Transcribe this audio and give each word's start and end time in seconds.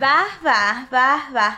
به 0.00 0.06
به 0.44 0.52
به 0.90 1.32
به. 1.34 1.52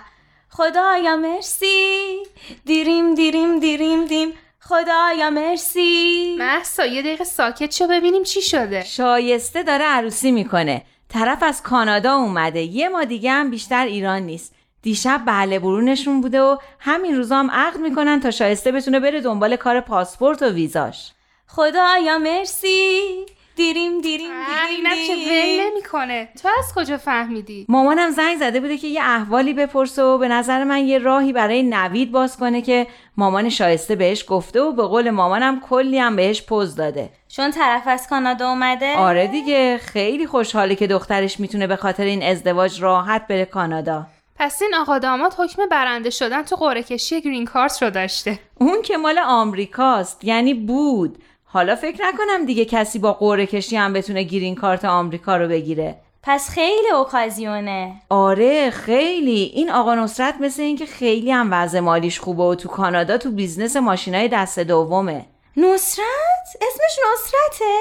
خدایا 0.50 1.16
مرسی. 1.16 2.22
دیریم 2.64 3.14
دیریم 3.14 3.60
دیریم 3.60 4.04
دیم. 4.04 4.32
خدایا 4.60 5.30
مرسی. 5.30 6.36
محسا 6.38 6.86
یه 6.86 7.02
دقیقه 7.02 7.24
ساکت 7.24 7.74
شو 7.74 7.86
ببینیم 7.86 8.22
چی 8.22 8.42
شده. 8.42 8.84
شایسته 8.84 9.62
داره 9.62 9.84
عروسی 9.84 10.32
می‌کنه. 10.32 10.82
طرف 11.08 11.42
از 11.42 11.62
کانادا 11.62 12.14
اومده. 12.14 12.60
یه 12.60 12.88
ما 12.88 13.04
دیگه 13.04 13.30
هم 13.30 13.50
بیشتر 13.50 13.86
ایران 13.86 14.22
نیست. 14.22 14.54
دیشب 14.82 15.22
بله 15.26 15.58
برونشون 15.58 16.20
بوده 16.20 16.40
و 16.40 16.56
همین 16.78 17.16
روزا 17.16 17.36
هم 17.36 17.50
عقد 17.50 17.76
می‌کنن 17.80 18.20
تا 18.20 18.30
شایسته 18.30 18.72
بتونه 18.72 19.00
بره 19.00 19.20
دنبال 19.20 19.56
کار 19.56 19.80
پاسپورت 19.80 20.42
و 20.42 20.46
ویزاش. 20.50 21.12
خدایا 21.46 22.18
مرسی. 22.18 23.26
دیریم 23.56 24.00
دیریم 24.00 24.00
دیریم 24.00 24.30
اینم 24.68 25.06
که 25.06 25.14
دیم. 25.14 25.28
ول 25.28 25.70
نمی‌کنه. 25.70 26.28
تو 26.42 26.48
از 26.58 26.74
کجا 26.74 26.96
فهمیدی؟ 26.96 27.66
مامانم 27.68 28.10
زنگ 28.10 28.38
زده 28.38 28.60
بوده 28.60 28.78
که 28.78 28.86
یه 28.88 29.02
احوالی 29.02 29.54
بپرسه 29.54 30.02
و 30.02 30.18
به 30.18 30.28
نظر 30.28 30.64
من 30.64 30.84
یه 30.84 30.98
راهی 30.98 31.32
برای 31.32 31.62
نوید 31.62 32.12
باز 32.12 32.36
کنه 32.36 32.62
که 32.62 32.86
مامان 33.16 33.48
شایسته 33.48 33.96
بهش 33.96 34.24
گفته 34.28 34.60
و 34.60 34.72
به 34.72 34.82
قول 34.82 35.10
مامانم 35.10 35.60
کلی 35.60 35.98
هم 35.98 36.16
بهش 36.16 36.42
پوز 36.42 36.76
داده. 36.76 37.10
چون 37.28 37.50
طرف 37.50 37.82
از 37.86 38.08
کانادا 38.08 38.48
اومده؟ 38.48 38.96
آره 38.96 39.26
دیگه 39.26 39.78
خیلی 39.78 40.26
خوشحاله 40.26 40.74
که 40.74 40.86
دخترش 40.86 41.40
می‌تونه 41.40 41.66
به 41.66 41.76
خاطر 41.76 42.04
این 42.04 42.22
ازدواج 42.22 42.82
راحت 42.82 43.26
بره 43.26 43.44
کانادا. 43.44 44.06
پس 44.38 44.62
این 44.62 44.74
آقا 44.74 44.98
داماد 44.98 45.34
حکم 45.38 45.66
برنده 45.66 46.10
شدن 46.10 46.42
تو 46.42 46.56
قرعه 46.56 46.82
کشی 46.82 47.20
گرین 47.20 47.44
کارت 47.44 47.82
رو 47.82 47.90
داشته. 47.90 48.38
اون 48.54 48.82
که 48.82 48.96
مال 48.96 49.18
آمریکاست 49.18 50.24
یعنی 50.24 50.54
بود. 50.54 51.18
حالا 51.56 51.76
فکر 51.76 52.04
نکنم 52.06 52.46
دیگه 52.46 52.64
کسی 52.64 52.98
با 52.98 53.12
قرعه 53.12 53.46
کشی 53.46 53.76
هم 53.76 53.92
بتونه 53.92 54.22
گرین 54.22 54.54
کارت 54.54 54.84
آمریکا 54.84 55.36
رو 55.36 55.48
بگیره. 55.48 55.96
پس 56.22 56.50
خیلی 56.50 56.90
اوکازیونه. 56.90 57.92
آره 58.10 58.70
خیلی. 58.70 59.52
این 59.54 59.70
آقا 59.70 59.94
نصرت 59.94 60.34
مثل 60.40 60.62
اینکه 60.62 60.86
خیلی 60.86 61.32
هم 61.32 61.48
وضع 61.52 61.80
مالیش 61.80 62.20
خوبه 62.20 62.42
و 62.42 62.54
تو 62.54 62.68
کانادا 62.68 63.18
تو 63.18 63.30
business 63.30 63.76
ماشینای 63.76 64.28
دست 64.28 64.58
دومه. 64.58 65.26
نصرت؟ 65.56 66.46
اسمش 66.56 66.98
نصرته؟ 67.12 67.74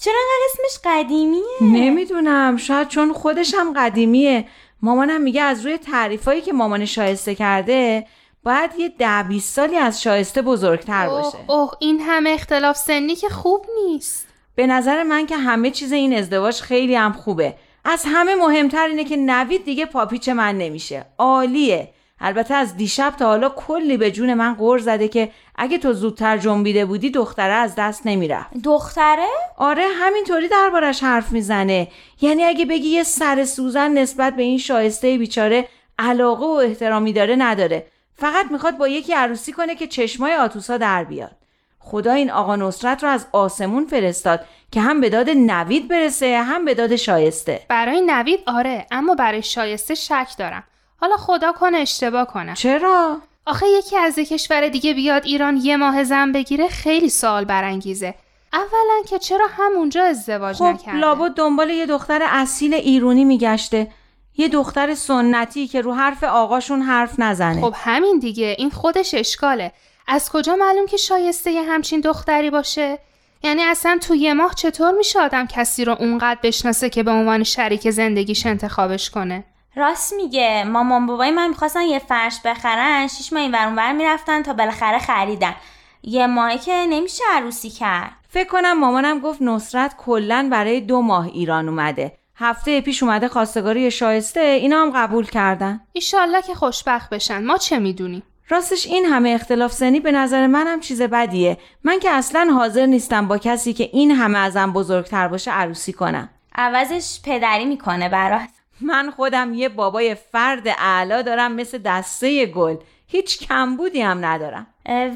چرا 0.00 0.14
انقدر 0.14 0.46
اسمش 0.52 0.80
قدیمیه؟ 0.84 1.62
نمی‌دونم. 1.62 2.56
شاید 2.56 2.88
چون 2.88 3.12
خودش 3.12 3.54
هم 3.54 3.72
قدیمیه. 3.76 4.44
مامانم 4.82 5.20
میگه 5.20 5.42
از 5.42 5.66
روی 5.66 5.78
تعریفایی 5.78 6.40
که 6.40 6.52
مامان 6.52 6.84
شایسته 6.84 7.34
کرده 7.34 8.06
باید 8.44 8.70
یه 8.78 8.88
ده 8.88 9.22
20 9.22 9.54
سالی 9.54 9.76
از 9.76 10.02
شایسته 10.02 10.42
بزرگتر 10.42 11.08
باشه. 11.08 11.36
اوه 11.36 11.50
اوه 11.50 11.70
این 11.80 12.00
همه 12.00 12.30
اختلاف 12.30 12.76
سنی 12.76 13.14
که 13.14 13.28
خوب 13.28 13.66
نیست. 13.84 14.26
به 14.54 14.66
نظر 14.66 15.02
من 15.02 15.26
که 15.26 15.36
همه 15.36 15.70
چیز 15.70 15.92
این 15.92 16.18
ازدواج 16.18 16.60
خیلی 16.60 16.94
هم 16.94 17.12
خوبه. 17.12 17.54
از 17.84 18.04
همه 18.06 18.34
مهمتر 18.34 18.86
اینه 18.86 19.04
که 19.04 19.16
نوید 19.16 19.64
دیگه 19.64 19.86
پاپیچ 19.86 20.28
من 20.28 20.58
نمیشه. 20.58 21.06
عالیه. 21.18 21.88
البته 22.20 22.54
از 22.54 22.76
دیشب 22.76 23.14
تا 23.18 23.26
حالا 23.26 23.48
کلی 23.48 23.96
به 23.96 24.10
جون 24.10 24.34
من 24.34 24.54
غور 24.54 24.78
زده 24.78 25.08
که 25.08 25.30
اگه 25.56 25.78
تو 25.78 25.92
زودتر 25.92 26.38
جنبیده 26.38 26.84
بودی 26.84 27.10
دختره 27.10 27.52
از 27.52 27.74
دست 27.74 28.06
نمی‌رفت. 28.06 28.50
دختره؟ 28.64 29.28
آره 29.56 29.84
همینطوری 30.00 30.48
دربارش 30.48 31.02
حرف 31.02 31.32
می‌زنه. 31.32 31.88
یعنی 32.20 32.44
اگه 32.44 32.64
بگی 32.64 32.88
یه 32.88 33.02
سر 33.02 33.44
سوزن 33.44 33.98
نسبت 33.98 34.36
به 34.36 34.42
این 34.42 34.58
شایسته 34.58 35.18
بیچاره 35.18 35.68
علاقه 35.98 36.46
و 36.46 36.60
احترامی 36.64 37.12
داره 37.12 37.36
نداره. 37.36 37.86
فقط 38.16 38.50
می‌خواد 38.50 38.76
با 38.76 38.88
یکی 38.88 39.12
عروسی 39.12 39.52
کنه 39.52 39.74
که 39.74 39.86
چشمای 39.86 40.34
آتوسا 40.34 40.76
در 40.76 41.04
بیاد. 41.04 41.36
خدا 41.78 42.12
این 42.12 42.30
آقا 42.30 42.56
نصرت 42.56 43.04
رو 43.04 43.10
از 43.10 43.26
آسمون 43.32 43.86
فرستاد 43.86 44.40
که 44.72 44.80
هم 44.80 45.00
به 45.00 45.10
داد 45.10 45.30
نوید 45.30 45.88
برسه 45.88 46.42
هم 46.42 46.64
به 46.64 46.74
داد 46.74 46.96
شایسته. 46.96 47.60
برای 47.68 48.00
نوید 48.06 48.40
آره 48.46 48.86
اما 48.90 49.14
برای 49.14 49.42
شایسته 49.42 49.94
شک 49.94 50.28
دارم. 50.38 50.64
حالا 50.96 51.16
خدا 51.16 51.52
کنه 51.52 51.78
اشتباه 51.78 52.26
کنم. 52.26 52.54
چرا؟ 52.54 53.18
آخه 53.46 53.66
یکی 53.68 53.96
از 53.96 54.18
یه 54.18 54.24
کشور 54.24 54.68
دیگه 54.68 54.94
بیاد 54.94 55.24
ایران 55.24 55.56
یه 55.56 55.76
ماه 55.76 56.04
زن 56.04 56.32
بگیره 56.32 56.68
خیلی 56.68 57.08
سوال 57.08 57.44
برانگیزه. 57.44 58.14
اولا 58.52 59.02
که 59.08 59.18
چرا 59.18 59.46
همونجا 59.50 60.04
ازدواج 60.04 60.56
خب 60.56 60.64
نکرده؟ 60.64 60.98
لابد 60.98 61.30
دنبال 61.30 61.70
یه 61.70 61.86
دختر 61.86 62.20
اصیل 62.22 62.74
ایرونی 62.74 63.24
میگشته. 63.24 63.90
یه 64.36 64.48
دختر 64.48 64.94
سنتی 64.94 65.66
که 65.66 65.80
رو 65.80 65.94
حرف 65.94 66.24
آقاشون 66.24 66.82
حرف 66.82 67.14
نزنه. 67.18 67.60
خب 67.60 67.74
همین 67.76 68.18
دیگه 68.18 68.54
این 68.58 68.70
خودش 68.70 69.14
اشکاله. 69.14 69.72
از 70.06 70.30
کجا 70.30 70.56
معلوم 70.56 70.86
که 70.86 70.96
شایسته 70.96 71.50
یه 71.50 71.62
همچین 71.62 72.00
دختری 72.00 72.50
باشه؟ 72.50 72.98
یعنی 73.42 73.62
اصلا 73.62 73.98
تو 74.02 74.14
یه 74.14 74.34
ماه 74.34 74.54
چطور 74.54 74.90
میشه 74.90 75.20
آدم 75.20 75.46
کسی 75.46 75.84
رو 75.84 75.96
اونقدر 75.98 76.40
بشناسه 76.42 76.90
که 76.90 77.02
به 77.02 77.10
عنوان 77.10 77.42
شریک 77.42 77.90
زندگیش 77.90 78.46
انتخابش 78.46 79.10
کنه؟ 79.10 79.44
راست 79.76 80.12
میگه. 80.12 80.64
مامان 80.64 81.06
بابای 81.06 81.30
من 81.30 81.48
می‌خواستن 81.48 81.82
یه 81.82 81.98
فرش 81.98 82.40
بخرن. 82.44 83.06
شیش 83.06 83.32
ماه 83.32 83.42
این 83.42 83.54
اونور 83.54 83.92
می‌رفتن 83.92 84.42
تا 84.42 84.52
بالاخره 84.52 84.98
خریدن. 84.98 85.54
یه 86.02 86.26
ماهی 86.26 86.58
که 86.58 86.72
نمیشه 86.72 87.22
عروسی 87.32 87.70
کرد. 87.70 88.12
فکر 88.28 88.48
کنم 88.48 88.78
مامانم 88.78 89.18
گفت 89.18 89.42
نصرت 89.42 89.96
کلا 89.96 90.48
برای 90.52 90.80
دو 90.80 91.00
ماه 91.00 91.26
ایران 91.26 91.68
اومده. 91.68 92.12
هفته 92.36 92.80
پیش 92.80 93.02
اومده 93.02 93.28
خواستگاری 93.28 93.90
شایسته 93.90 94.40
اینا 94.40 94.82
هم 94.82 94.90
قبول 94.90 95.26
کردن. 95.26 95.80
ایشالله 95.92 96.42
که 96.42 96.54
خوشبخت 96.54 97.10
بشن. 97.10 97.44
ما 97.44 97.58
چه 97.58 97.78
می‌دونیم؟ 97.78 98.22
راستش 98.48 98.86
این 98.86 99.04
همه 99.04 99.30
اختلاف 99.30 99.72
سنی 99.72 100.00
به 100.00 100.12
نظر 100.12 100.46
منم 100.46 100.80
چیز 100.80 101.02
بدیه. 101.02 101.58
من 101.84 101.98
که 101.98 102.10
اصلا 102.10 102.50
حاضر 102.54 102.86
نیستم 102.86 103.28
با 103.28 103.38
کسی 103.38 103.72
که 103.72 103.90
این 103.92 104.10
همه 104.10 104.38
ازم 104.38 104.72
بزرگتر 104.72 105.28
باشه 105.28 105.50
عروسی 105.50 105.92
کنم. 105.92 106.28
عوضش 106.54 107.20
پدری 107.24 107.64
می‌کنه 107.64 108.08
برات. 108.08 108.48
من 108.80 109.10
خودم 109.10 109.54
یه 109.54 109.68
بابای 109.68 110.14
فرد 110.14 110.68
اعلا 110.68 111.22
دارم 111.22 111.52
مثل 111.52 111.78
دسته 111.78 112.46
گل. 112.46 112.76
هیچ 113.06 113.48
کمبودی 113.48 114.02
هم 114.02 114.24
ندارم. 114.24 114.66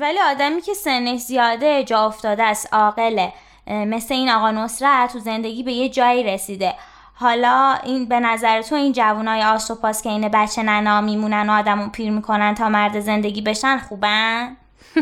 ولی 0.00 0.18
آدمی 0.30 0.60
که 0.60 0.74
سنش 0.74 1.20
زیاده 1.20 1.84
جا 1.84 2.06
افتاده 2.06 2.42
است 2.42 2.74
عاقله. 2.74 3.32
مثل 3.66 4.14
این 4.14 4.30
آقا 4.30 4.50
نصرت 4.50 5.12
تو 5.12 5.18
زندگی 5.18 5.62
به 5.62 5.72
یه 5.72 5.88
جایی 5.88 6.22
رسیده. 6.22 6.74
حالا 7.20 7.78
این 7.84 8.04
به 8.04 8.20
نظر 8.20 8.62
تو 8.62 8.74
این 8.74 8.92
جوانای 8.92 9.42
آس 9.42 9.70
و 9.70 9.74
پاس 9.74 10.02
که 10.02 10.10
این 10.10 10.28
بچه 10.28 10.62
ننا 10.62 11.00
میمونن 11.00 11.50
و 11.50 11.52
آدمو 11.52 11.88
پیر 11.88 12.10
می‌کنن 12.10 12.54
تا 12.54 12.68
مرد 12.68 13.00
زندگی 13.00 13.42
بشن 13.42 13.78
خوبن؟ 13.78 14.56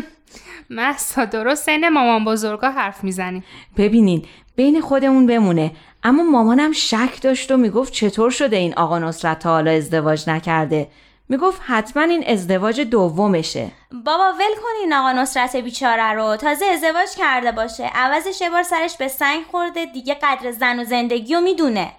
محسا 0.69 1.25
درست 1.25 1.65
سن 1.65 1.89
مامان 1.89 2.25
بزرگا 2.25 2.69
حرف 2.69 3.03
می‌زنیم 3.03 3.43
ببینین 3.77 4.25
بین 4.55 4.81
خودمون 4.81 5.27
بمونه. 5.27 5.71
اما 6.03 6.23
مامانم 6.23 6.71
شک 6.71 7.21
داشت 7.21 7.51
و 7.51 7.57
می‌گفت 7.57 7.93
چطور 7.93 8.31
شده 8.31 8.55
این 8.55 8.73
آقا 8.73 8.99
نصرت 8.99 9.39
تا 9.39 9.49
حالا 9.49 9.71
ازدواج 9.71 10.29
نکرده؟ 10.29 10.87
می‌گفت 11.29 11.61
حتما 11.65 12.03
این 12.03 12.23
ازدواج 12.27 12.81
دومشه. 12.81 13.71
بابا 14.05 14.31
ول 14.31 14.55
کن 14.61 14.81
این 14.81 14.93
آقا 14.93 15.11
نصرت 15.11 15.55
بیچاره 15.55 16.11
رو. 16.11 16.35
تازه 16.35 16.65
ازدواج 16.65 17.09
کرده 17.17 17.51
باشه. 17.51 17.91
عوضش 17.95 18.41
یه 18.41 18.49
بار 18.49 18.63
سرش 18.63 18.97
به 18.97 19.07
سنگ 19.07 19.43
خورده 19.51 19.85
دیگه 19.85 20.13
قدر 20.23 20.51
زن 20.51 20.79
و 20.79 20.83
زندگی 20.83 21.35
رو 21.35 21.41
می‌دونه. 21.41 21.91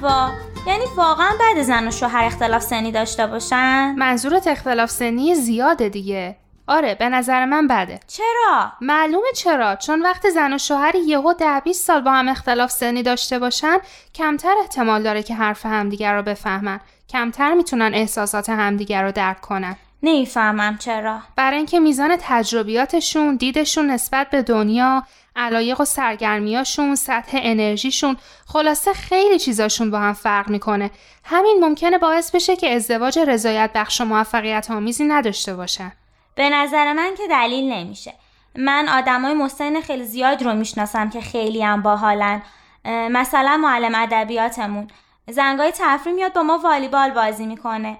صحبا 0.00 0.32
یعنی 0.66 0.84
واقعا 0.96 1.30
بعد 1.40 1.62
زن 1.62 1.88
و 1.88 1.90
شوهر 1.90 2.24
اختلاف 2.24 2.62
سنی 2.62 2.92
داشته 2.92 3.26
باشن؟ 3.26 3.94
منظورت 3.98 4.46
اختلاف 4.46 4.90
سنی 4.90 5.34
زیاده 5.34 5.88
دیگه. 5.88 6.36
آره 6.66 6.94
به 6.94 7.08
نظر 7.08 7.44
من 7.44 7.66
بده. 7.66 8.00
چرا؟ 8.06 8.72
معلومه 8.80 9.32
چرا؟ 9.36 9.76
چون 9.76 10.02
وقتی 10.02 10.30
زن 10.30 10.52
و 10.52 10.58
شوهر 10.58 10.94
یهو 10.94 11.32
ده 11.32 11.60
20 11.60 11.86
سال 11.86 12.00
با 12.00 12.10
هم 12.10 12.28
اختلاف 12.28 12.70
سنی 12.70 13.02
داشته 13.02 13.38
باشن 13.38 13.78
کمتر 14.14 14.54
احتمال 14.60 15.02
داره 15.02 15.22
که 15.22 15.34
حرف 15.34 15.66
همدیگر 15.66 16.16
رو 16.16 16.22
بفهمن. 16.22 16.80
کمتر 17.08 17.54
می‌تونن 17.54 17.94
احساسات 17.94 18.50
همدیگر 18.50 19.02
رو 19.02 19.12
درک 19.12 19.40
کنن. 19.40 19.76
نمی‌فهمم 20.02 20.78
چرا. 20.78 21.18
برای 21.36 21.56
اینکه 21.56 21.80
میزان 21.80 22.16
تجربیاتشون 22.20 23.36
دیدشون 23.36 23.90
نسبت 23.90 24.30
به 24.30 24.42
دنیا 24.42 25.02
علایق 25.36 25.80
و 25.80 25.84
سرگرمیاشون 25.84 26.94
سطح 26.94 27.38
انرژیشون 27.42 28.16
خلاصه 28.46 28.92
خیلی 28.92 29.38
چیزاشون 29.38 29.90
با 29.90 29.98
هم 29.98 30.12
فرق 30.12 30.48
می‌کنه. 30.48 30.90
همین 31.24 31.58
ممکنه 31.60 31.98
باعث 31.98 32.30
بشه 32.30 32.56
که 32.56 32.74
ازدواج 32.74 33.18
رضایت 33.18 33.70
بخش 33.74 34.00
و 34.00 34.04
موفقیت 34.04 34.70
آمیزی 34.70 35.04
نداشته 35.04 35.56
باشن 35.56 35.92
به 36.34 36.50
نظر 36.50 36.92
من 36.92 37.10
که 37.18 37.22
دلیل 37.30 37.72
نمیشه. 37.72 38.14
من 38.56 38.88
آدمای 38.88 39.34
مسن 39.34 39.80
خیلی 39.80 40.04
زیاد 40.04 40.42
رو 40.42 40.54
می‌شناسم 40.54 41.10
که 41.10 41.20
خیلی 41.20 41.62
هم 41.62 41.82
باحالن. 41.82 42.42
مثلا 42.84 43.56
معلم 43.56 43.94
ادبیاتمون. 43.94 44.88
زنگای 45.28 45.72
تفریح 45.74 46.14
میاد 46.14 46.32
با 46.32 46.42
ما 46.42 46.58
والیبال 46.58 47.10
بازی 47.10 47.46
می‌کنه. 47.46 47.96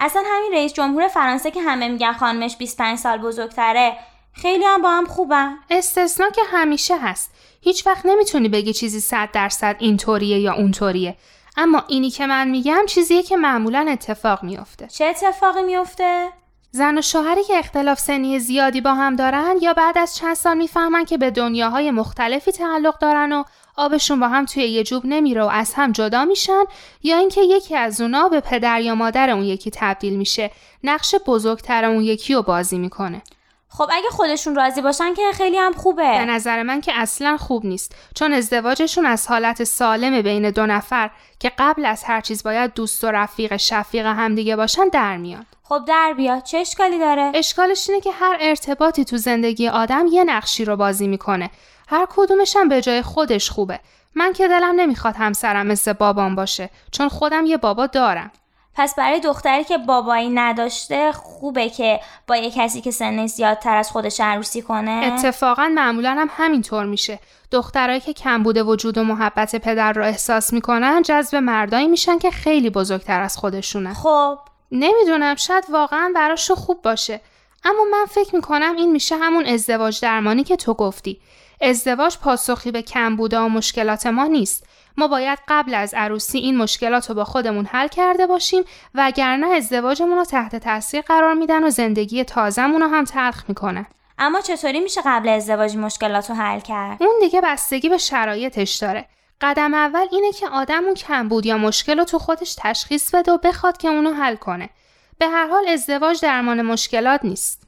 اصلا 0.00 0.22
همین 0.26 0.52
رئیس 0.52 0.72
جمهور 0.72 1.08
فرانسه 1.08 1.50
که 1.50 1.62
همه 1.62 1.88
میگن 1.88 2.12
خانمش 2.12 2.56
25 2.56 2.98
سال 2.98 3.18
بزرگتره 3.18 3.96
خیلی 4.32 4.64
هم 4.64 4.82
با 4.82 4.90
هم 4.90 5.06
خوبن. 5.06 5.58
استثنا 5.70 6.30
که 6.30 6.42
همیشه 6.52 6.98
هست. 6.98 7.30
هیچ 7.60 7.86
وقت 7.86 8.06
نمی‌تونی 8.06 8.48
بگی 8.48 8.72
چیزی 8.72 9.00
صد 9.00 9.28
درصد 9.32 9.76
اینطوریه 9.78 10.38
یا 10.38 10.54
اونطوریه. 10.54 11.16
اما 11.56 11.84
اینی 11.88 12.10
که 12.10 12.26
من 12.26 12.48
میگم 12.48 12.86
چیزیه 12.88 13.22
که 13.22 13.36
معمولا 13.36 13.86
اتفاق 13.90 14.42
میافته. 14.42 14.86
چه 14.86 15.04
اتفاقی 15.04 15.62
میافته؟ 15.62 16.28
زن 16.70 16.98
و 16.98 17.02
شوهری 17.02 17.44
که 17.44 17.58
اختلاف 17.58 17.98
سنی 17.98 18.38
زیادی 18.38 18.80
با 18.80 18.94
هم 18.94 19.16
دارن 19.16 19.54
یا 19.60 19.72
بعد 19.72 19.98
از 19.98 20.16
چند 20.16 20.34
سال 20.34 20.56
می‌فهمن 20.56 21.04
که 21.04 21.18
به 21.18 21.30
دنیاهای 21.30 21.90
مختلفی 21.90 22.52
تعلق 22.52 22.98
دارن 22.98 23.32
و 23.32 23.44
آبشون 23.76 24.20
با 24.20 24.28
هم 24.28 24.44
توی 24.44 24.64
یه 24.64 24.84
جوب 24.84 25.02
نمیره 25.06 25.42
و 25.42 25.46
از 25.46 25.74
هم 25.74 25.92
جدا 25.92 26.24
میشن 26.24 26.64
یا 27.02 27.18
اینکه 27.18 27.40
یکی 27.40 27.76
از 27.76 28.00
اونا 28.00 28.28
به 28.28 28.40
پدر 28.40 28.80
یا 28.80 28.94
مادر 28.94 29.30
اون 29.30 29.42
یکی 29.42 29.70
تبدیل 29.70 30.16
میشه. 30.16 30.50
نقش 30.84 31.14
بزرگتر 31.26 31.84
اون 31.84 32.00
یکی 32.00 32.34
رو 32.34 32.42
بازی 32.42 32.78
می‌کنه. 32.78 33.22
خب 33.68 33.88
اگه 33.92 34.08
خودشون 34.10 34.54
راضی 34.54 34.82
باشن 34.82 35.14
که 35.14 35.22
خیلی 35.34 35.56
هم 35.56 35.72
خوبه. 35.72 36.18
به 36.18 36.24
نظر 36.24 36.62
من 36.62 36.80
که 36.80 36.92
اصلا 36.94 37.36
خوب 37.36 37.66
نیست 37.66 37.94
چون 38.14 38.32
ازدواجشون 38.32 39.06
از 39.06 39.26
حالت 39.26 39.64
سالم 39.64 40.22
بین 40.22 40.50
دو 40.50 40.66
نفر 40.66 41.10
که 41.38 41.52
قبل 41.58 41.84
از 41.84 42.04
هر 42.04 42.20
چیز 42.20 42.42
باید 42.42 42.74
دوست 42.74 43.04
و 43.04 43.10
رفیق 43.10 43.56
شفیق 43.56 44.06
همدیگه 44.06 44.56
باشن 44.56 44.88
در 44.88 45.16
میاد. 45.16 45.46
خب 45.62 45.84
در 45.88 46.14
بیاد. 46.16 46.42
چه 46.42 46.58
اشکالی 46.58 46.98
داره؟ 46.98 47.32
اشکالش 47.34 47.90
اینه 47.90 48.00
که 48.00 48.10
هر 48.12 48.36
ارتباطی 48.40 49.04
تو 49.04 49.16
زندگی 49.16 49.68
آدم 49.68 50.06
یه 50.06 50.24
نقشی 50.24 50.64
رو 50.64 50.76
بازی 50.76 51.08
می‌کنه. 51.08 51.50
هر 51.92 52.06
کدومش 52.10 52.56
هم 52.56 52.68
به 52.68 52.80
جای 52.80 53.02
خودش 53.02 53.50
خوبه. 53.50 53.80
من 54.14 54.32
که 54.32 54.48
دلم 54.48 54.74
نمی‌خواد 54.76 55.14
همسرم 55.16 55.66
مثل 55.66 55.92
بابام 55.92 56.34
باشه 56.34 56.70
چون 56.90 57.08
خودم 57.08 57.46
یه 57.46 57.56
بابا 57.56 57.86
دارم. 57.86 58.30
پس 58.74 58.94
برای 58.94 59.20
دختری 59.20 59.64
که 59.64 59.78
بابایی 59.78 60.30
نداشته 60.30 61.12
خوبه 61.12 61.68
که 61.68 62.00
با 62.26 62.36
یه 62.36 62.50
کسی 62.50 62.80
که 62.80 62.90
سنش 62.90 63.30
زیادتر 63.30 63.76
از 63.76 63.90
خودش 63.90 64.20
عروسی 64.20 64.62
کنه؟ 64.62 64.90
اتفاقا 64.90 65.72
معمولا 65.74 66.10
هم 66.10 66.30
همینطور 66.36 66.84
میشه. 66.84 67.18
دخترایی 67.50 68.00
که 68.00 68.12
کم 68.12 68.42
بوده 68.42 68.62
وجود 68.62 68.98
و 68.98 69.04
محبت 69.04 69.56
پدر 69.56 69.92
رو 69.92 70.04
احساس 70.04 70.52
می‌کنن 70.52 71.02
جذب 71.02 71.36
مردایی 71.36 71.86
میشن 71.86 72.18
که 72.18 72.30
خیلی 72.30 72.70
بزرگتر 72.70 73.20
از 73.20 73.36
خودشونه. 73.36 73.94
خب. 73.94 74.38
نمی‌دونم 74.72 75.34
شاید 75.34 75.64
واقعا 75.70 76.12
براش 76.14 76.50
خوب 76.50 76.82
باشه. 76.82 77.20
اما 77.64 77.84
من 77.92 78.04
فکر 78.10 78.34
می‌کنم 78.34 78.76
این 78.76 78.92
میشه 78.92 79.16
همون 79.16 79.46
ازدواج 79.46 80.00
درمانی 80.00 80.44
که 80.44 80.56
تو 80.56 80.74
گفتی. 80.74 81.20
ازدواج 81.62 82.18
پاسخی 82.18 82.70
به 82.70 82.82
کم 82.82 83.16
بوده 83.16 83.38
و 83.38 83.48
مشکلات 83.48 84.06
ما 84.06 84.26
نیست. 84.26 84.66
ما 84.96 85.08
باید 85.08 85.38
قبل 85.48 85.74
از 85.74 85.94
عروسی 85.94 86.38
این 86.38 86.56
مشکلات 86.56 87.08
رو 87.08 87.14
با 87.14 87.24
خودمون 87.24 87.66
حل 87.66 87.88
کرده 87.88 88.26
باشیم 88.26 88.64
وگرنه 88.94 89.46
ازدواجمون 89.46 90.18
رو 90.18 90.24
تحت 90.24 90.56
تاثیر 90.56 91.00
قرار 91.00 91.34
میدن 91.34 91.64
و 91.64 91.70
زندگی 91.70 92.24
تازمون 92.24 92.80
رو 92.80 92.88
هم 92.88 93.04
تلخ 93.04 93.44
می‌کنه. 93.48 93.86
اما 94.18 94.40
چطوری 94.40 94.80
میشه 94.80 95.00
قبل 95.06 95.28
ازدواج 95.28 95.76
مشکلات 95.76 96.30
رو 96.30 96.36
حل 96.36 96.60
کرد؟ 96.60 97.02
اون 97.02 97.14
دیگه 97.20 97.40
بستگی 97.40 97.88
به 97.88 97.98
شرایطش 97.98 98.76
داره. 98.76 99.08
قدم 99.40 99.74
اول 99.74 100.06
اینه 100.12 100.32
که 100.32 100.48
آدم 100.48 100.84
اون 100.84 100.94
کم 100.94 101.28
بود 101.28 101.46
یا 101.46 101.58
مشکل 101.58 101.98
رو 101.98 102.04
تو 102.04 102.18
خودش 102.18 102.56
تشخیص 102.58 103.14
بده 103.14 103.32
و 103.32 103.38
بخواد 103.38 103.76
که 103.76 103.88
اونو 103.88 104.12
حل 104.12 104.36
کنه. 104.36 104.70
به 105.18 105.28
هر 105.28 105.46
حال 105.46 105.68
ازدواج 105.68 106.20
درمان 106.20 106.62
مشکلات 106.62 107.24
نیست. 107.24 107.62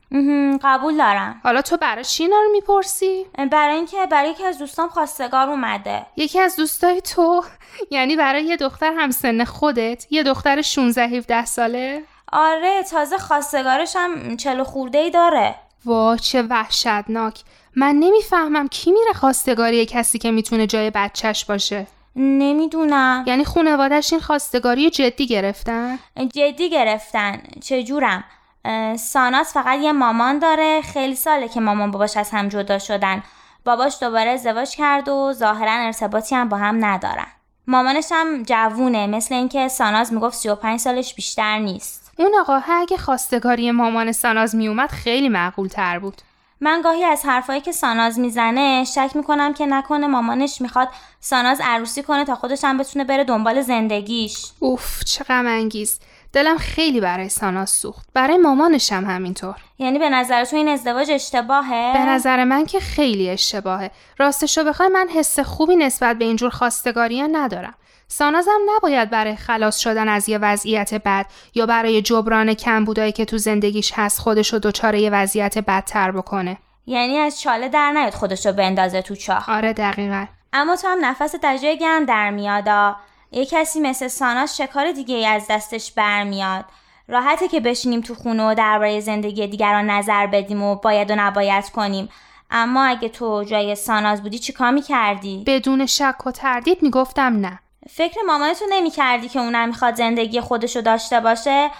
قبول 0.62 0.96
دارم. 0.96 1.40
حالا 1.44 1.62
تو 1.62 1.76
برای 1.76 2.04
چی 2.04 2.28
رو 2.28 2.36
می‌پرسی؟ 2.52 3.26
برای 3.50 3.76
اینکه 3.76 4.06
برای 4.10 4.30
یکی 4.30 4.44
از 4.44 4.58
دوستام 4.58 4.88
خواستگار 4.88 5.50
اومده. 5.50 6.06
یکی 6.16 6.40
از 6.40 6.56
دوستای 6.56 7.00
تو؟ 7.00 7.44
یعنی 7.90 8.16
برای 8.16 8.44
یه 8.44 8.56
دختر 8.56 8.92
همسن 8.98 9.44
خودت؟ 9.44 10.06
یه 10.10 10.22
دختر 10.22 10.62
16 10.62 11.02
17 11.02 11.44
ساله؟ 11.44 12.02
آره 12.32 12.82
تازه 12.90 13.18
خواستگارش 13.18 13.96
هم 13.96 14.36
چلو 14.36 14.64
خورده 14.64 14.98
ای 14.98 15.10
داره. 15.10 15.54
وا 15.84 16.16
چه 16.16 16.42
وحشتناک. 16.42 17.40
من 17.76 17.94
نمی‌فهمم 17.94 18.68
کی 18.68 18.92
میره 18.92 19.12
خواستگاری 19.12 19.86
کسی 19.86 20.18
که 20.18 20.30
می‌تونه 20.30 20.66
جای 20.66 20.90
بچهش 20.90 21.44
باشه. 21.44 21.86
نمی‌دونم. 22.16 23.24
یعنی 23.26 23.44
خانوادش 23.44 24.12
این 24.12 24.22
خواستگاری 24.22 24.90
جدی 24.90 25.26
گرفتن؟ 25.26 25.98
جدی 26.34 26.70
گرفتن. 26.70 27.42
چجورم؟ 27.62 28.24
ساناس 28.96 29.52
فقط 29.52 29.78
یه 29.78 29.92
مامان 29.92 30.38
داره. 30.38 30.82
خیلی 30.82 31.16
ساله 31.16 31.48
که 31.48 31.60
مامان 31.60 31.90
باباش 31.90 32.16
از 32.16 32.30
هم 32.30 32.48
جدا 32.48 32.78
شدن. 32.78 33.22
باباش 33.64 33.96
دوباره 34.00 34.30
ازدواج 34.30 34.70
کرد 34.76 35.08
و 35.08 35.32
ظاهرا 35.32 35.72
ارتباطی 35.72 36.34
هم 36.34 36.48
با 36.48 36.56
هم 36.56 36.84
ندارن. 36.84 37.26
مامانش 37.66 38.06
هم 38.10 38.42
جوونه 38.42 39.06
مثل 39.06 39.34
اینکه 39.34 39.68
ساناز 39.68 40.12
می‌گفت 40.12 40.36
35 40.36 40.80
سالش 40.80 41.14
بیشتر 41.14 41.58
نیست. 41.58 42.12
اون 42.18 42.32
آقا 42.40 42.60
اگه 42.70 42.96
خواستگاری 42.96 43.70
مامان 43.70 44.12
ساناز 44.12 44.54
میومد 44.54 44.90
خیلی 44.90 45.28
معقول 45.28 45.68
تر 45.68 45.98
بود. 45.98 46.22
من 46.60 46.82
گاهی 46.82 47.04
از 47.04 47.24
حرفایی 47.24 47.60
که 47.60 47.72
ساناز 47.72 48.18
می‌زنه 48.18 48.84
شک 48.84 49.10
می‌کنم 49.14 49.54
که 49.54 49.66
نکنه 49.66 50.06
مامانش 50.06 50.60
می‌خواد 50.60 50.88
ساناز 51.20 51.60
عروسی 51.64 52.02
کنه 52.02 52.24
تا 52.24 52.34
خودش 52.34 52.64
هم 52.64 52.78
بتونه 52.78 53.04
بره 53.04 53.24
دنبال 53.24 53.60
زندگیش. 53.62 54.46
اوف 54.60 55.04
چه 55.04 55.24
غم 55.24 55.46
انگیز. 55.46 56.00
دلم 56.34 56.58
خیلی 56.58 57.00
برای 57.00 57.28
ساناز 57.28 57.70
سوخت. 57.70 58.08
برای 58.14 58.36
مامانش 58.36 58.92
هم 58.92 59.04
همینطور. 59.04 59.54
یعنی 59.78 59.98
به 59.98 60.08
نظر 60.08 60.44
تو 60.44 60.56
این 60.56 60.68
ازدواج 60.68 61.10
اشتباهه؟ 61.10 61.92
به 61.92 62.04
نظر 62.04 62.44
من 62.44 62.66
که 62.66 62.80
خیلی 62.80 63.30
اشتباهه. 63.30 63.90
راستشو 64.18 64.64
بخوای 64.64 64.88
من 64.88 65.08
حس 65.14 65.38
خوبی 65.40 65.76
نسبت 65.76 66.18
به 66.18 66.24
اینجور 66.24 66.50
خواستگاری 66.50 67.22
ندارم. 67.22 67.74
سانازم 68.08 68.60
نباید 68.76 69.10
برای 69.10 69.36
خلاص 69.36 69.78
شدن 69.78 70.08
از 70.08 70.28
یه 70.28 70.38
وضعیت 70.38 70.94
بد 70.94 71.26
یا 71.54 71.66
برای 71.66 72.02
جبران 72.02 72.54
کمبودایی 72.54 73.12
که 73.12 73.24
تو 73.24 73.38
زندگیش 73.38 73.92
هست 73.96 74.20
خودشو 74.20 74.58
دچار 74.58 74.94
یه 74.94 75.10
وضعیت 75.10 75.58
بدتر 75.58 76.10
بکنه. 76.10 76.58
یعنی 76.86 77.18
از 77.18 77.40
چاله 77.40 77.68
در 77.68 77.92
نیاد 77.92 78.14
خودشو 78.14 78.52
بندازه 78.52 79.02
تو 79.02 79.16
چاه. 79.16 79.44
آره 79.50 79.72
دقیقا. 79.72 80.26
اما 80.52 80.76
تو 80.76 80.88
هم 80.88 81.04
نفس 81.04 81.34
تجای 81.42 81.78
گرم 81.78 82.04
در 82.04 82.30
میادا 82.30 82.96
یه 83.34 83.46
کسی 83.46 83.80
مثل 83.80 84.08
ساناز 84.08 84.56
شکار 84.56 84.92
دیگه 84.92 85.14
ای 85.14 85.26
از 85.26 85.46
دستش 85.50 85.92
برمیاد؟ 85.92 86.64
راحته 87.08 87.48
که 87.48 87.60
بشینیم 87.60 88.00
تو 88.00 88.14
خونه 88.14 88.50
و 88.50 88.54
درباره 88.54 89.00
زندگی 89.00 89.46
دیگران 89.46 89.90
نظر 89.90 90.26
بدیم 90.26 90.62
و 90.62 90.74
باید 90.74 91.10
و 91.10 91.14
نباید 91.16 91.70
کنیم. 91.70 92.08
اما 92.50 92.84
اگه 92.84 93.08
تو 93.08 93.44
جای 93.44 93.74
ساناز 93.74 94.22
بودی 94.22 94.38
چیکار 94.38 94.70
می‌کردی؟ 94.70 95.44
بدون 95.46 95.86
شک 95.86 96.26
و 96.26 96.30
تردید 96.30 96.82
می‌گفتم 96.82 97.40
نه. 97.40 97.58
فکر 97.90 98.20
مامانتو 98.26 98.64
نمی‌کردی 98.70 99.28
که 99.28 99.40
اونم 99.40 99.68
می‌خواد 99.68 99.94
زندگی 99.94 100.40
خودشو 100.40 100.80
داشته 100.80 101.20
باشه؟ 101.20 101.70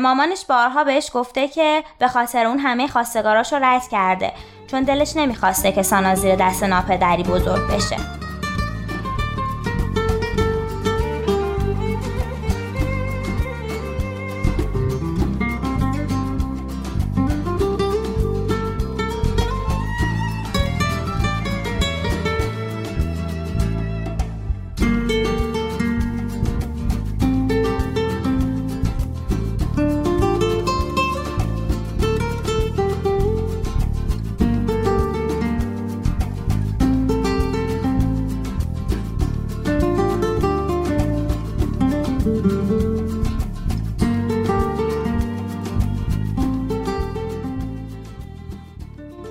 مامانش 0.00 0.44
بارها 0.48 0.84
بهش 0.84 1.10
گفته 1.14 1.48
که 1.48 1.84
به 1.98 2.08
خاطر 2.08 2.46
اون 2.46 2.58
همه 2.58 2.86
خواستگاراشو 2.86 3.56
رد 3.56 3.88
کرده. 3.88 4.32
چون 4.70 4.82
دلش 4.82 5.16
نمی‌خواسته 5.16 5.72
که 5.72 5.82
ساناز 5.82 6.18
زیر 6.18 6.36
دست 6.36 6.62
ناپدری 6.62 7.22
بزرگ 7.22 7.74
بشه. 7.74 8.27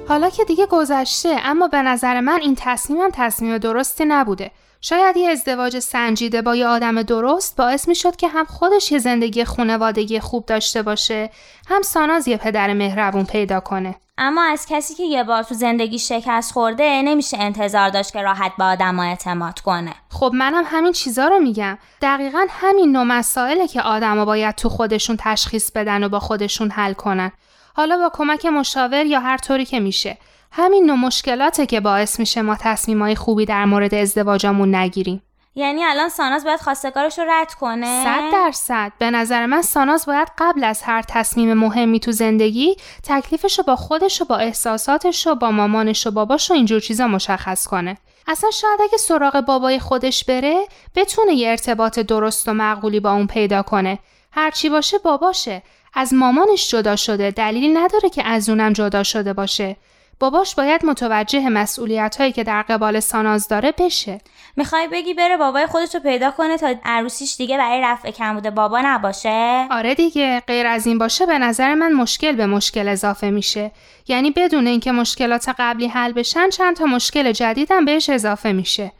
حالا 0.10 0.30
که 0.30 0.44
دیگه 0.44 0.66
گذشته 0.66 1.38
اما 1.44 1.68
به 1.68 1.82
نظر 1.82 2.20
من 2.20 2.40
این 2.42 2.56
تصمیمم 2.58 3.10
تصمیم 3.14 3.58
درستی 3.58 4.06
نبوده. 4.06 4.52
شاید 4.82 5.18
یه 5.18 5.30
ازدواج 5.30 5.80
سنجیده 5.80 6.42
با 6.42 6.56
یه 6.56 6.68
آدم 6.68 7.04
درست 7.04 7.56
باعث 7.56 7.88
می 7.88 7.96
شد 7.96 8.16
که 8.16 8.28
هم 8.28 8.46
خودش 8.46 8.92
یه 8.92 9.00
زندگی 9.00 9.46
خونوادگی 9.46 10.20
خوب 10.20 10.46
داشته 10.46 10.82
باشه 10.82 11.30
هم 11.68 11.82
ساناز 11.82 12.28
یه 12.28 12.38
پدر 12.38 12.74
مهربون 12.74 13.26
پیدا 13.26 13.60
کنه. 13.60 13.96
اما 14.18 14.44
از 14.44 14.66
کسی 14.70 14.96
که 14.96 15.04
یه 15.04 15.24
بار 15.24 15.44
تو 15.44 15.56
زندگی 15.56 16.00
شکست 16.00 16.52
خورده 16.52 17.02
نمیشه 17.06 17.38
انتظار 17.40 17.90
داشت 17.90 18.14
که 18.14 18.22
راحت 18.22 18.52
به 18.58 18.64
آدم 18.64 19.00
اعتماد 19.00 19.60
کنه. 19.60 19.94
خب 20.10 20.32
منم 20.34 20.64
همین 20.66 20.92
چیزا 20.92 21.28
رو 21.28 21.40
میگم. 21.40 21.78
دقیقا 22.02 22.46
همین 22.50 22.92
نوع 22.92 23.04
مسائله 23.04 23.68
که 23.68 23.82
آدما 23.82 24.26
باید 24.26 24.56
تو 24.56 24.70
خودشون 24.70 25.18
تشخیص 25.20 25.72
بدن 25.72 26.04
و 26.04 26.10
با 26.10 26.20
خودشون 26.20 26.72
حل 26.72 26.94
کنن. 26.94 27.32
حالا 27.78 27.98
با 27.98 28.12
کمک 28.14 28.46
مشاور 28.46 29.06
یا 29.06 29.20
هر 29.20 29.38
طوری 29.38 29.66
که 29.66 29.80
میشه. 29.80 30.18
همین 30.52 30.86
نوع 30.86 30.96
مشکلاته 30.96 31.66
که 31.66 31.80
باعث 31.80 32.20
میشه 32.20 32.42
ما 32.42 32.56
تصمیمای 32.60 33.16
خوبی 33.16 33.46
در 33.46 33.66
مورد 33.66 33.94
ازدواجمون 33.94 34.76
نگیریم. 34.76 35.24
یعنی 35.56 35.84
الان 35.84 36.10
ساناز 36.10 36.46
باید 36.46 36.60
خواستگارش 36.60 37.20
رو 37.20 37.26
رد 37.30 37.54
کنه؟ 37.54 38.04
صد 38.04 38.32
درصد. 38.34 38.92
به 39.00 39.12
نظر 39.12 39.46
من 39.46 39.62
ساناز 39.62 40.06
باید 40.06 40.28
قبل 40.38 40.64
از 40.64 40.82
هر 40.82 41.02
تصمیم 41.02 41.54
مهمی 41.54 42.00
تو 42.00 42.12
زندگی 42.12 42.76
تکلیفش 43.04 43.58
رو 43.58 43.64
با 43.64 43.76
خودش 43.76 44.22
و 44.22 44.26
با 44.26 44.38
احساساتش 44.38 45.28
و 45.28 45.36
با 45.36 45.52
مامانش 45.52 46.08
و 46.08 46.12
باباش 46.12 46.52
و 46.52 46.54
اینجور 46.54 46.80
چیزا 46.80 47.08
مشخص 47.08 47.68
کنه. 47.68 47.98
اصلا 48.28 48.52
شاید 48.52 48.82
اگه 48.82 48.98
سراغ 48.98 49.42
بابای 49.42 49.80
خودش 49.80 50.24
بره 50.24 50.66
بتونه 50.96 51.34
یه 51.34 51.50
ارتباط 51.50 52.00
درست 52.00 52.48
و 52.48 52.54
معقولی 52.54 53.00
با 53.00 53.12
اون 53.12 53.28
پیدا 53.28 53.62
کنه. 53.62 54.00
هرچی 54.32 54.70
باشه 54.70 54.98
باباشه. 54.98 55.62
از 56.00 56.14
مامانش 56.14 56.70
جدا 56.72 56.96
شده. 56.96 57.32
دلیلی 57.32 57.70
نداره 57.70 58.10
که 58.10 58.28
از 58.28 58.50
اونم 58.50 58.74
جدا 58.74 59.04
شده 59.04 59.34
باشه. 59.34 59.76
باباش 60.20 60.56
باید 60.56 60.86
متوجه 60.86 61.50
مسئولیت 61.50 62.16
هایی 62.20 62.32
که 62.32 62.44
در 62.44 62.62
قبال 62.62 63.00
ساناز 63.00 63.48
داره 63.48 63.74
بشه. 63.78 64.22
می‌خوای 64.58 64.88
بگی 64.88 65.14
بره 65.14 65.38
بابای 65.38 65.66
خودش 65.66 65.96
رو 65.96 66.02
پیدا 66.02 66.32
کنه 66.32 66.58
تا 66.58 66.76
عروسیش 66.86 67.36
دیگه 67.38 67.58
برای 67.58 67.82
رفع 67.82 68.12
کم 68.12 68.34
بوده. 68.34 68.52
بابا 68.52 68.82
نباشه؟ 68.84 69.68
آره 69.72 69.96
دیگه. 69.96 70.44
غیر 70.48 70.68
از 70.68 70.88
این 70.88 70.98
باشه 70.98 71.26
به 71.26 71.38
نظر 71.40 71.74
من 71.74 71.94
مشکل 71.94 72.32
به 72.32 72.46
مشکل 72.46 72.88
اضافه 72.88 73.30
میشه. 73.30 73.72
یعنی 74.08 74.32
بدون 74.32 74.68
اینکه 74.68 74.92
مشکلات 74.92 75.50
قبلی 75.60 75.88
حل 75.88 76.12
بشن 76.12 76.50
چند 76.50 76.76
تا 76.76 76.86
مشکل 76.86 77.32
جدیدم 77.32 77.86
بهش 77.86 78.10
اضافه 78.10 78.52
میشه. 78.52 78.92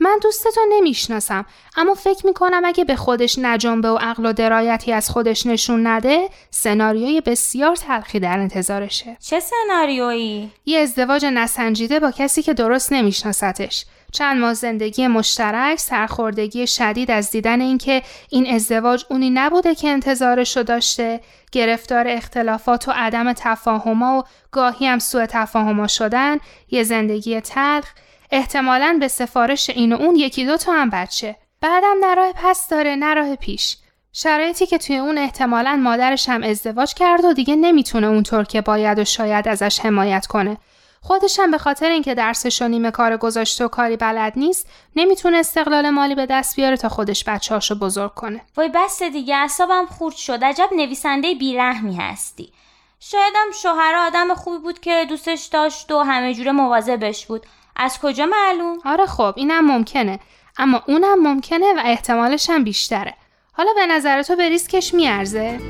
من 0.00 0.18
دوستتو 0.22 0.60
نمی‌شناسم 0.68 1.44
اما 1.76 1.94
فکر 1.94 2.26
می‌کنم 2.26 2.62
اگه 2.64 2.84
به 2.84 2.96
خودش 2.96 3.38
نجنبه 3.38 3.88
و 3.90 3.96
عقل 3.96 4.26
و 4.26 4.32
درایتی 4.32 4.92
از 4.92 5.10
خودش 5.10 5.46
نشون 5.46 5.86
نده 5.86 6.28
سناریوی 6.50 7.20
بسیار 7.20 7.76
تلخی 7.76 8.20
در 8.20 8.38
انتظارشه. 8.38 9.16
چه 9.20 9.40
سناریویی؟ 9.40 10.50
یه 10.66 10.78
ازدواج 10.78 11.26
نسنجیده 11.26 12.00
با 12.00 12.10
کسی 12.10 12.42
که 12.42 12.54
درست 12.54 12.92
نمیشناستش 12.92 13.84
چند 14.12 14.40
ماه 14.40 14.54
زندگی 14.54 15.06
مشترک 15.06 15.78
سرخوردگی 15.78 16.66
شدید 16.66 17.10
از 17.10 17.30
دیدن 17.30 17.60
اینکه 17.60 18.02
این 18.30 18.54
ازدواج 18.54 19.04
اونی 19.10 19.30
نبوده 19.30 19.74
که 19.74 19.88
انتظارش 19.88 20.56
رو 20.56 20.62
داشته 20.62 21.20
گرفتار 21.52 22.08
اختلافات 22.08 22.88
و 22.88 22.92
عدم 22.94 23.32
تفاهما 23.32 24.18
و 24.18 24.22
گاهی 24.52 24.86
هم 24.86 24.98
سوء 24.98 25.26
تفاهما 25.26 25.86
شدن 25.86 26.38
یه 26.70 26.82
زندگی 26.82 27.40
تلخ 27.40 27.86
احتمالاً 28.32 28.96
به 29.00 29.08
سفارش 29.08 29.70
این 29.70 29.92
و 29.92 29.96
اون 29.96 30.16
یکی 30.16 30.46
دو 30.46 30.56
تا 30.56 30.72
هم 30.72 30.90
بچه. 30.90 31.36
بعدم 31.60 31.96
نه 32.00 32.14
راه 32.14 32.32
پس 32.32 32.68
داره 32.68 32.94
نه 32.94 33.14
راه 33.14 33.36
پیش. 33.36 33.76
شرایطی 34.12 34.66
که 34.66 34.78
توی 34.78 34.96
اون 34.96 35.18
احتمالاً 35.18 35.76
مادرش 35.76 36.28
هم 36.28 36.42
ازدواج 36.42 36.94
کرد 36.94 37.24
و 37.24 37.32
دیگه 37.32 37.56
نمی‌تونه 37.56 38.06
اونطور 38.06 38.44
که 38.44 38.60
باید 38.60 38.98
و 38.98 39.04
شاید 39.04 39.48
ازش 39.48 39.80
حمایت 39.80 40.26
کنه. 40.26 40.56
خودش 41.02 41.38
هم 41.38 41.50
به 41.50 41.58
خاطر 41.58 41.90
اینکه 41.90 42.14
درسش 42.14 42.62
و 42.62 42.68
نیمه 42.68 42.90
کار 42.90 43.16
گذاشته 43.16 43.64
و 43.64 43.68
کاری 43.68 43.96
بلد 43.96 44.32
نیست 44.36 44.66
نمی‌تونه 44.96 45.38
استقلال 45.38 45.90
مالی 45.90 46.14
به 46.14 46.26
دست 46.26 46.56
بیاره 46.56 46.76
تا 46.76 46.88
خودش 46.88 47.24
بچه‌هاشو 47.24 47.74
بزرگ 47.74 48.14
کنه. 48.14 48.40
وای 48.56 48.70
بس 48.74 49.02
دیگه 49.02 49.36
اعصابم 49.36 49.86
خورد 49.86 50.16
شد. 50.16 50.44
عجب 50.44 50.68
نویسنده 50.76 51.34
بیرحمی 51.34 51.96
هستی. 51.96 52.52
شایدم 53.00 53.50
شوهر 53.62 53.94
آدم 53.94 54.34
خوبی 54.34 54.58
بود 54.58 54.80
که 54.80 55.06
دوستش 55.08 55.44
داشت 55.44 55.92
و 55.92 56.02
همه 56.02 56.34
جوره 56.34 56.52
مواظبش 56.52 57.26
بود. 57.26 57.46
از 57.80 57.98
کجا 58.02 58.26
معلوم؟ 58.26 58.78
آره 58.84 59.06
خب 59.06 59.34
اینم 59.36 59.66
ممکنه 59.66 60.20
اما 60.58 60.82
اونم 60.88 61.22
ممکنه 61.22 61.72
و 61.76 61.80
احتمالش 61.84 62.50
هم 62.50 62.64
بیشتره 62.64 63.14
حالا 63.52 63.70
به 63.74 63.86
نظر 63.86 64.22
تو 64.22 64.36
به 64.36 64.48
ریسکش 64.48 64.94
میارزه؟ 64.94 65.60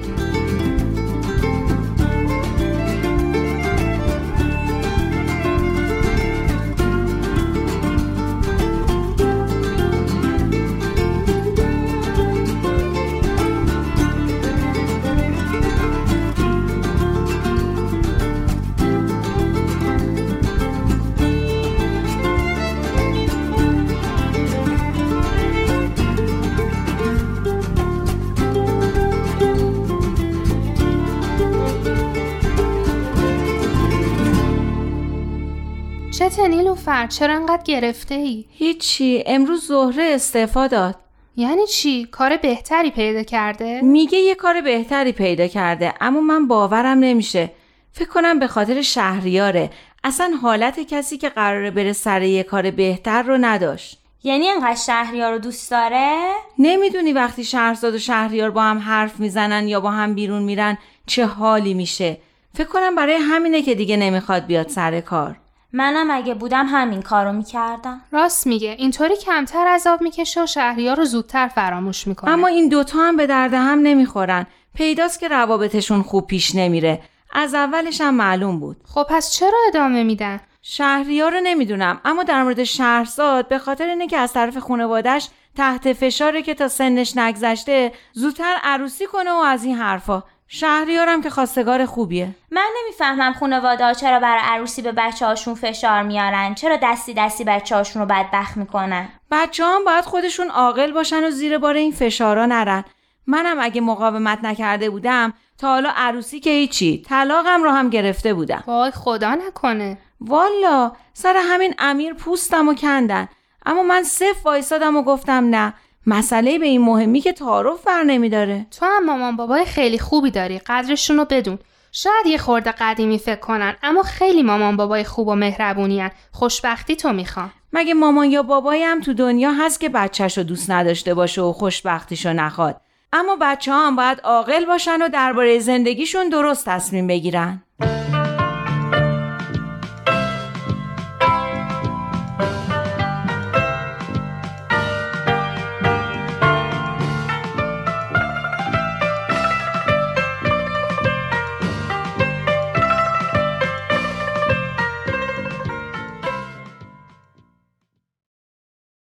نیلوفر 36.50 37.07
چرا 37.07 37.35
انقدر 37.35 37.62
گرفته 37.62 38.14
ای؟ 38.14 38.45
هیچی 38.50 39.25
امروز 39.26 39.66
زهره 39.66 40.02
استعفا 40.02 40.66
داد 40.66 40.95
یعنی 41.37 41.66
چی؟ 41.66 42.04
کار 42.04 42.37
بهتری 42.37 42.90
پیدا 42.90 43.23
کرده؟ 43.23 43.80
میگه 43.83 44.19
یه 44.19 44.35
کار 44.35 44.61
بهتری 44.61 45.12
پیدا 45.12 45.47
کرده 45.47 45.95
اما 46.00 46.21
من 46.21 46.49
باورم 46.49 46.99
نمیشه 46.99 47.50
فکر 47.92 48.09
کنم 48.09 48.38
به 48.38 48.47
خاطر 48.47 48.83
شهریاره 48.83 49.71
اصلا 50.04 50.30
حالت 50.42 50.80
کسی 50.80 51.19
که 51.19 51.28
قراره 51.28 51.71
بره 51.71 51.92
سر 51.92 52.23
یه 52.23 52.42
کار 52.42 52.71
بهتر 52.71 53.23
رو 53.23 53.38
نداشت 53.40 53.99
یعنی 54.23 54.49
انقدر 54.49 54.75
شهریار 54.75 55.33
رو 55.33 55.38
دوست 55.38 55.71
داره؟ 55.71 56.33
نمی‌دونی 56.59 57.12
وقتی 57.12 57.45
شهرزاد 57.45 57.95
و 57.95 57.99
شهریار 57.99 58.50
با 58.50 58.62
هم 58.62 58.78
حرف 58.78 59.21
می‌زنن 59.21 59.69
یا 59.69 59.80
با 59.80 59.90
هم 59.90 60.14
بیرون 60.14 60.42
میرن 60.42 60.78
چه 61.07 61.26
حالی 61.26 61.75
میشه 61.75 62.16
فکر 62.54 62.69
کنم 62.69 62.95
برای 62.95 63.14
همینه 63.14 63.62
که 63.62 63.75
دیگه 63.75 63.97
نمی‌خواد 63.97 64.47
بیاد 64.47 64.69
سر 64.69 65.00
کار 65.00 65.37
منم 65.73 66.11
اگه 66.11 66.35
بودم 66.35 66.67
همین 66.67 67.03
کارو 67.03 67.33
می‌کردم. 67.33 68.00
راست 68.12 68.47
میگه. 68.47 68.77
اینطوری 68.79 69.17
کمتر 69.17 69.69
عذاب 69.69 70.03
می‌کشه 70.03 70.43
و 70.43 70.47
شهریار 70.47 70.97
رو 70.97 71.05
زودتر 71.05 71.49
فراموش 71.49 72.07
می‌کنه. 72.07 72.31
اما 72.31 72.47
این 72.47 72.69
دوتا 72.69 72.99
هم 72.99 73.17
به 73.17 73.27
درد 73.27 73.55
هم 73.55 73.79
نمی‌خورن. 73.83 74.47
پیداست 74.75 75.21
که 75.21 75.29
روابطشون 75.29 76.03
خوب 76.03 76.27
پیش 76.27 76.55
نمیره. 76.55 77.03
از 77.33 77.55
اولش 77.55 78.00
هم 78.00 78.15
معلوم 78.15 78.61
بود. 78.61 78.77
خب 78.95 79.07
پس 79.09 79.33
چرا 79.33 79.59
ادامه 79.69 80.03
میدن؟ 80.03 80.41
شهریار 80.62 81.33
رو 81.33 81.41
نمی‌دونم. 81.43 82.00
اما 82.05 82.23
در 82.23 82.43
مورد 82.43 82.65
شهرزاد 82.65 83.49
به 83.49 83.59
خاطر 83.59 83.87
اینه 83.87 84.07
که 84.07 84.17
از 84.19 84.33
طرف 84.33 84.59
خانوادش 84.59 85.29
تحت 85.57 85.93
فشاره 85.93 86.43
که 86.43 86.55
تا 86.55 86.69
سنش 86.69 87.17
نگذشته 87.17 87.93
زودتر 88.12 88.55
عروسی 88.62 89.07
کنه 89.07 89.33
و 89.33 89.37
از 89.37 89.65
این 89.65 89.77
حرفا. 89.77 90.23
شهریارم 90.52 91.23
که 91.23 91.30
خواستگار 91.30 91.87
خوبیه. 91.87 92.35
من 92.50 92.69
نمی‌فهمم 92.83 93.33
خانواده 93.33 93.85
ها 93.85 93.92
چرا 93.92 94.21
برای 94.21 94.42
عروسی 94.45 94.83
به 94.83 94.92
بچه 94.92 95.26
هاشون 95.26 95.54
فشار 95.54 96.02
میارن. 96.02 96.54
چرا 96.54 96.78
دستی 96.83 97.14
دستی 97.14 97.45
بچه 97.45 97.76
هاشون 97.76 98.02
رو 98.02 98.09
بدبخت 98.09 98.57
می‌کنن؟ 98.57 99.09
بچه 99.30 99.64
هم 99.64 99.85
باید 99.85 100.04
خودشون 100.04 100.49
عاقل 100.49 100.92
باشن 100.92 101.25
و 101.25 101.30
زیر 101.30 101.59
بار 101.59 101.75
این 101.75 101.92
فشارا 101.92 102.47
نرن. 102.47 102.85
منم 103.26 103.57
اگه 103.61 103.80
مقاومت 103.80 104.38
نکرده 104.42 104.90
بودم 104.90 105.33
تا 105.59 105.69
حالا 105.69 105.92
عروسی 105.97 106.40
که 106.40 106.50
هیچی 106.50 107.02
طلاقم 107.09 107.62
رو 107.62 107.71
هم 107.71 107.90
گرفته 107.90 108.35
بودم. 108.35 108.64
وای 108.66 108.90
خدا 108.90 109.35
نکنه. 109.35 109.99
والا 110.21 110.92
سر 111.12 111.37
همین 111.37 111.75
امیر 111.78 112.14
پوستم 112.14 112.69
و 112.69 112.75
کندن. 112.75 113.28
اما 113.66 113.83
من 113.83 114.02
صف 114.02 114.47
وایسادم 114.47 114.97
و 114.97 115.02
گفتم 115.02 115.45
نه. 115.50 115.75
مسئله 116.07 116.59
به 116.59 116.66
این 116.66 116.80
مهمی 116.80 117.21
که 117.21 117.33
تعارف 117.33 117.85
بر 117.87 118.02
نمیداره. 118.02 118.66
تو 118.71 118.87
هم 118.87 119.04
مامان 119.04 119.37
بابای 119.37 119.64
خیلی 119.64 119.99
خوبی 119.99 120.30
داری 120.30 120.59
قدرشون 120.59 121.16
رو 121.16 121.25
بدون. 121.25 121.59
شاید 121.92 122.26
یه 122.26 122.38
خورده 122.38 122.73
قدیمی 122.73 123.19
فکر 123.19 123.40
کنن 123.40 123.76
اما 123.83 124.02
خیلی 124.02 124.42
مامان 124.42 124.76
بابای 124.76 125.04
خوب 125.04 125.28
و 125.28 125.35
مهربونیان 125.35 126.11
خوشبختی 126.33 126.97
تو 126.97 127.12
می‌خوام. 127.12 127.52
مگه 127.73 127.95
مامان 127.95 128.30
یا 128.30 128.42
بابایی 128.42 128.83
هم 128.83 129.00
تو 129.00 129.12
دنیا 129.12 129.52
هست 129.52 129.80
که 129.80 129.88
بچهش 129.88 130.38
رو 130.38 130.45
دوست 130.45 130.71
نداشته 130.71 131.14
باشه 131.14 131.42
و 131.42 131.52
خوشبختیشو 131.52 132.33
نخواد؟ 132.33 132.80
اما 133.12 133.37
بچه 133.40 133.73
ها 133.73 133.87
هم 133.87 133.97
باید 133.97 134.21
عاقل 134.21 134.64
باشن 134.64 135.02
و 135.02 135.09
درباره 135.09 135.59
زندگیشون 135.59 136.28
درست 136.28 136.69
تصمیم 136.69 137.07
بگیرن. 137.07 137.62